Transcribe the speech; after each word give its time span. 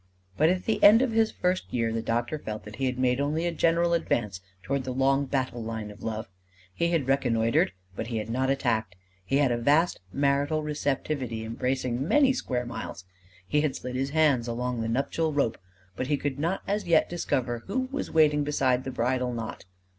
But 0.35 0.49
at 0.49 0.65
the 0.65 0.81
end 0.83 1.03
of 1.03 1.11
his 1.11 1.31
first 1.31 1.71
year 1.71 1.93
the 1.93 2.01
doctor 2.01 2.39
felt 2.39 2.63
that 2.63 2.77
he 2.77 2.87
had 2.87 2.97
made 2.97 3.21
only 3.21 3.45
a 3.45 3.51
general 3.51 3.93
advance 3.93 4.41
toward 4.63 4.83
the 4.83 4.91
long 4.95 5.25
battle 5.27 5.61
line 5.63 5.91
of 5.91 6.01
Love; 6.01 6.27
he 6.73 6.87
had 6.87 7.07
reconnoitred, 7.07 7.71
but 7.95 8.07
he 8.07 8.17
had 8.17 8.27
not 8.27 8.49
attacked; 8.49 8.95
he 9.23 9.37
had 9.37 9.51
a 9.51 9.59
vast 9.59 9.99
marital 10.11 10.63
receptivity 10.63 11.45
embracing 11.45 12.07
many 12.07 12.33
square 12.33 12.65
miles. 12.65 13.05
He 13.47 13.61
had 13.61 13.75
slid 13.75 13.95
his 13.95 14.09
hands 14.09 14.47
along 14.47 14.81
the 14.81 14.89
nuptial 14.89 15.33
rope, 15.33 15.59
but 15.95 16.07
he 16.07 16.17
could 16.17 16.39
not 16.39 16.63
as 16.67 16.87
yet 16.87 17.07
discover 17.07 17.59
who 17.67 17.87
was 17.91 18.09
waiting 18.09 18.43
beside 18.43 18.85
the 18.85 18.89
bridal 18.91 19.31
knot. 19.31 19.65